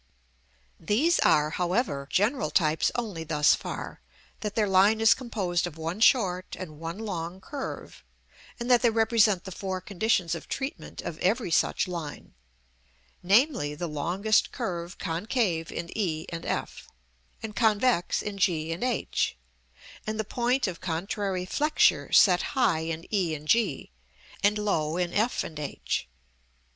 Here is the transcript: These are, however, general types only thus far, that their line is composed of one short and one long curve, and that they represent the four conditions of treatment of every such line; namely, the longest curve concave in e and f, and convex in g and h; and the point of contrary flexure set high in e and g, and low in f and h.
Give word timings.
These 0.79 1.19
are, 1.19 1.51
however, 1.51 2.07
general 2.09 2.49
types 2.49 2.91
only 2.95 3.23
thus 3.23 3.53
far, 3.53 4.01
that 4.39 4.55
their 4.55 4.67
line 4.67 4.99
is 4.99 5.13
composed 5.13 5.67
of 5.67 5.77
one 5.77 5.99
short 5.99 6.55
and 6.57 6.79
one 6.79 6.97
long 6.97 7.39
curve, 7.39 8.03
and 8.59 8.67
that 8.71 8.81
they 8.81 8.89
represent 8.89 9.43
the 9.43 9.51
four 9.51 9.79
conditions 9.79 10.33
of 10.33 10.47
treatment 10.49 11.03
of 11.03 11.19
every 11.19 11.51
such 11.51 11.87
line; 11.87 12.33
namely, 13.21 13.75
the 13.75 13.85
longest 13.85 14.51
curve 14.51 14.97
concave 14.97 15.71
in 15.71 15.95
e 15.95 16.25
and 16.29 16.47
f, 16.47 16.87
and 17.43 17.55
convex 17.55 18.23
in 18.23 18.39
g 18.39 18.71
and 18.71 18.83
h; 18.83 19.37
and 20.07 20.19
the 20.19 20.23
point 20.23 20.65
of 20.65 20.81
contrary 20.81 21.45
flexure 21.45 22.11
set 22.11 22.41
high 22.57 22.79
in 22.79 23.05
e 23.13 23.35
and 23.35 23.47
g, 23.47 23.91
and 24.41 24.57
low 24.57 24.97
in 24.97 25.13
f 25.13 25.43
and 25.43 25.59
h. 25.59 26.09